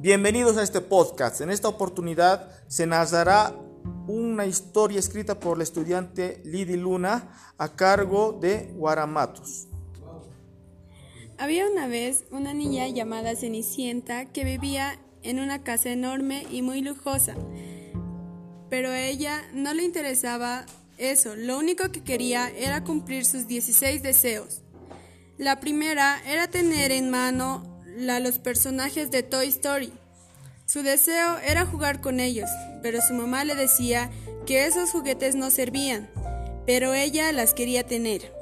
Bienvenidos 0.00 0.56
a 0.56 0.62
este 0.62 0.80
podcast. 0.80 1.40
En 1.40 1.50
esta 1.50 1.66
oportunidad 1.66 2.52
se 2.68 2.86
narrará 2.86 3.52
una 4.06 4.46
historia 4.46 5.00
escrita 5.00 5.40
por 5.40 5.58
la 5.58 5.64
estudiante 5.64 6.40
Lidi 6.44 6.76
Luna 6.76 7.54
a 7.58 7.74
cargo 7.74 8.32
de 8.32 8.72
Guaramatos. 8.76 9.66
Había 11.36 11.68
una 11.68 11.88
vez 11.88 12.26
una 12.30 12.54
niña 12.54 12.86
llamada 12.86 13.34
Cenicienta 13.34 14.26
que 14.26 14.44
vivía 14.44 15.00
en 15.24 15.40
una 15.40 15.64
casa 15.64 15.90
enorme 15.90 16.46
y 16.48 16.62
muy 16.62 16.80
lujosa, 16.80 17.34
pero 18.70 18.90
a 18.90 19.00
ella 19.00 19.42
no 19.52 19.74
le 19.74 19.82
interesaba 19.82 20.64
eso, 20.96 21.34
lo 21.34 21.58
único 21.58 21.90
que 21.90 22.04
quería 22.04 22.50
era 22.50 22.84
cumplir 22.84 23.24
sus 23.24 23.48
16 23.48 24.00
deseos. 24.04 24.62
La 25.38 25.58
primera 25.58 26.22
era 26.24 26.46
tener 26.46 26.92
en 26.92 27.10
mano 27.10 27.77
los 27.98 28.38
personajes 28.38 29.10
de 29.10 29.22
Toy 29.22 29.48
Story. 29.48 29.92
Su 30.66 30.82
deseo 30.82 31.38
era 31.38 31.66
jugar 31.66 32.00
con 32.00 32.20
ellos, 32.20 32.48
pero 32.82 33.00
su 33.00 33.14
mamá 33.14 33.44
le 33.44 33.54
decía 33.54 34.10
que 34.46 34.66
esos 34.66 34.90
juguetes 34.90 35.34
no 35.34 35.50
servían, 35.50 36.08
pero 36.66 36.94
ella 36.94 37.32
las 37.32 37.54
quería 37.54 37.86
tener. 37.86 38.32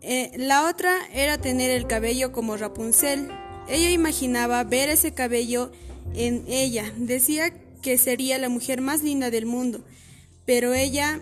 Eh, 0.00 0.30
la 0.36 0.68
otra 0.68 0.94
era 1.12 1.38
tener 1.38 1.70
el 1.70 1.86
cabello 1.86 2.32
como 2.32 2.56
Rapunzel. 2.56 3.28
Ella 3.68 3.90
imaginaba 3.90 4.62
ver 4.62 4.90
ese 4.90 5.12
cabello 5.12 5.72
en 6.14 6.44
ella. 6.46 6.92
Decía 6.96 7.52
que 7.82 7.98
sería 7.98 8.38
la 8.38 8.48
mujer 8.48 8.80
más 8.80 9.02
linda 9.02 9.30
del 9.30 9.46
mundo, 9.46 9.84
pero 10.44 10.74
ella 10.74 11.20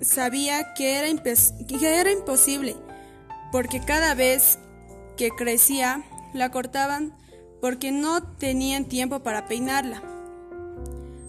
sabía 0.00 0.74
que 0.74 0.94
era, 0.94 1.22
que 1.66 2.00
era 2.00 2.12
imposible, 2.12 2.76
porque 3.50 3.80
cada 3.80 4.14
vez 4.14 4.58
que 5.16 5.30
crecía 5.30 6.04
la 6.32 6.50
cortaban 6.50 7.16
porque 7.60 7.92
no 7.92 8.22
tenían 8.22 8.86
tiempo 8.86 9.20
para 9.20 9.46
peinarla. 9.46 10.02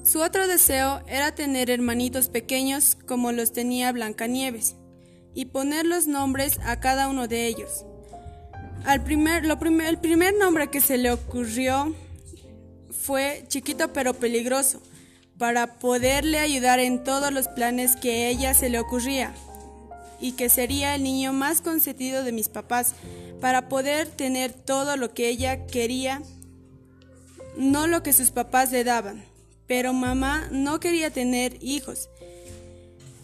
Su 0.04 0.22
otro 0.22 0.48
deseo 0.48 1.02
era 1.08 1.36
tener 1.36 1.70
hermanitos 1.70 2.30
pequeños 2.30 2.98
como 3.06 3.32
los 3.32 3.52
tenía 3.52 3.92
Blancanieves 3.92 4.76
y 5.34 5.46
poner 5.46 5.86
los 5.86 6.08
nombres 6.08 6.60
a 6.64 6.80
cada 6.80 7.08
uno 7.08 7.28
de 7.28 7.48
ellos. 7.48 7.86
Al 8.86 9.04
primer, 9.04 9.46
lo 9.46 9.60
el 9.62 10.00
primer 10.00 10.34
nombre 10.36 10.70
que 10.70 10.82
se 10.82 10.98
le 10.98 11.12
ocurrió 11.12 11.94
fue 12.90 13.44
chiquito 13.48 13.94
pero 13.94 14.14
peligroso, 14.14 14.82
para 15.38 15.80
poderle 15.80 16.40
ayudar 16.40 16.80
en 16.80 17.04
todos 17.04 17.32
los 17.32 17.48
planes 17.48 17.96
que 17.96 18.12
a 18.12 18.30
ella 18.30 18.54
se 18.54 18.70
le 18.70 18.80
ocurría, 18.80 19.34
y 20.22 20.34
que 20.34 20.50
sería 20.50 20.96
el 20.96 21.04
niño 21.04 21.34
más 21.34 21.62
consentido 21.62 22.24
de 22.24 22.32
mis 22.32 22.48
papás, 22.48 22.94
para 23.42 23.68
poder 23.68 24.08
tener 24.08 24.54
todo 24.54 24.96
lo 24.98 25.14
que 25.14 25.28
ella 25.28 25.66
quería, 25.66 26.22
no 27.58 27.88
lo 27.88 28.04
que 28.04 28.14
sus 28.14 28.30
papás 28.30 28.72
le 28.72 28.84
daban. 28.84 29.26
Pero 29.68 29.94
mamá 29.94 30.48
no 30.52 30.80
quería 30.80 31.10
tener 31.10 31.58
hijos. 31.62 32.10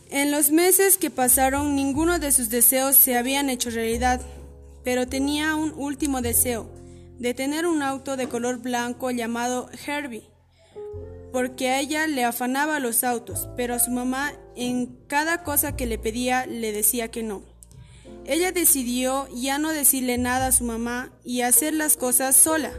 En 0.09 0.31
los 0.31 0.51
meses 0.51 0.97
que 0.97 1.09
pasaron 1.09 1.75
ninguno 1.75 2.19
de 2.19 2.31
sus 2.31 2.49
deseos 2.49 2.95
se 2.95 3.15
habían 3.15 3.49
hecho 3.49 3.69
realidad, 3.69 4.21
pero 4.83 5.07
tenía 5.07 5.55
un 5.55 5.73
último 5.75 6.21
deseo, 6.21 6.69
de 7.19 7.33
tener 7.33 7.67
un 7.67 7.81
auto 7.83 8.17
de 8.17 8.27
color 8.27 8.59
blanco 8.59 9.11
llamado 9.11 9.69
Herbie 9.85 10.36
porque 11.31 11.69
a 11.69 11.79
ella 11.79 12.07
le 12.07 12.23
afanaba 12.23 12.79
los 12.79 13.03
autos, 13.03 13.49
pero 13.55 13.75
a 13.75 13.79
su 13.79 13.91
mamá 13.91 14.33
en 14.55 14.97
cada 15.07 15.43
cosa 15.43 15.75
que 15.75 15.85
le 15.85 15.97
pedía 15.97 16.45
le 16.45 16.71
decía 16.71 17.09
que 17.09 17.23
no. 17.23 17.43
Ella 18.25 18.51
decidió 18.51 19.27
ya 19.33 19.57
no 19.57 19.69
decirle 19.69 20.17
nada 20.17 20.47
a 20.47 20.51
su 20.51 20.63
mamá 20.63 21.11
y 21.23 21.41
hacer 21.41 21.73
las 21.73 21.97
cosas 21.97 22.35
sola. 22.35 22.71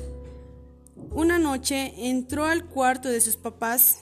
Una 1.10 1.38
noche 1.38 1.94
entró 1.96 2.44
al 2.44 2.66
cuarto 2.66 3.08
de 3.08 3.20
sus 3.20 3.36
papás 3.36 3.98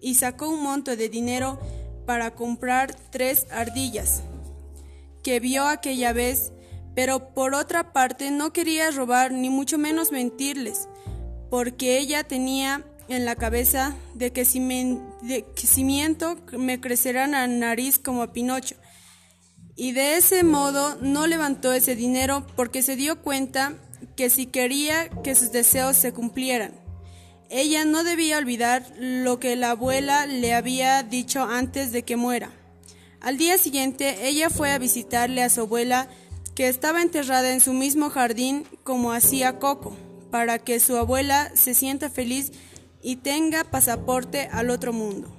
y 0.00 0.14
sacó 0.14 0.48
un 0.48 0.62
monto 0.62 0.96
de 0.96 1.08
dinero 1.08 1.58
para 2.06 2.34
comprar 2.34 2.94
tres 3.10 3.46
ardillas 3.50 4.22
que 5.22 5.40
vio 5.40 5.66
aquella 5.66 6.12
vez, 6.12 6.52
pero 6.94 7.34
por 7.34 7.54
otra 7.54 7.92
parte 7.92 8.30
no 8.30 8.52
quería 8.52 8.90
robar 8.90 9.30
ni 9.30 9.50
mucho 9.50 9.76
menos 9.76 10.10
mentirles, 10.10 10.88
porque 11.50 11.98
ella 11.98 12.24
tenía 12.24 12.84
en 13.08 13.24
la 13.24 13.36
cabeza 13.36 13.94
de 14.14 14.32
que 14.32 14.44
si, 14.44 14.60
me, 14.60 14.98
miento 15.78 16.38
me 16.56 16.80
crecerá 16.80 17.26
la 17.26 17.46
nariz 17.46 17.98
como 17.98 18.22
a 18.22 18.32
Pinocho. 18.32 18.76
Y 19.76 19.92
de 19.92 20.16
ese 20.16 20.42
modo 20.42 20.96
no 21.00 21.26
levantó 21.26 21.72
ese 21.72 21.94
dinero 21.94 22.46
porque 22.56 22.82
se 22.82 22.96
dio 22.96 23.22
cuenta 23.22 23.74
que 24.16 24.30
si 24.30 24.46
quería 24.46 25.08
que 25.22 25.34
sus 25.34 25.52
deseos 25.52 25.96
se 25.96 26.12
cumplieran, 26.12 26.72
ella 27.50 27.84
no 27.84 28.04
debía 28.04 28.38
olvidar 28.38 28.84
lo 28.98 29.40
que 29.40 29.56
la 29.56 29.70
abuela 29.70 30.26
le 30.26 30.54
había 30.54 31.02
dicho 31.02 31.44
antes 31.44 31.92
de 31.92 32.02
que 32.02 32.16
muera. 32.16 32.50
Al 33.20 33.38
día 33.38 33.56
siguiente 33.56 34.28
ella 34.28 34.50
fue 34.50 34.70
a 34.70 34.78
visitarle 34.78 35.42
a 35.42 35.48
su 35.48 35.62
abuela 35.62 36.08
que 36.54 36.68
estaba 36.68 37.02
enterrada 37.02 37.52
en 37.52 37.60
su 37.60 37.72
mismo 37.72 38.10
jardín 38.10 38.64
como 38.82 39.12
hacía 39.12 39.58
Coco, 39.58 39.96
para 40.30 40.58
que 40.58 40.78
su 40.80 40.96
abuela 40.96 41.50
se 41.54 41.72
sienta 41.72 42.10
feliz 42.10 42.52
y 43.02 43.16
tenga 43.16 43.64
pasaporte 43.64 44.48
al 44.52 44.70
otro 44.70 44.92
mundo. 44.92 45.37